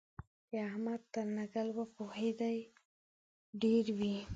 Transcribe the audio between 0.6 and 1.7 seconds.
احمد تر نکل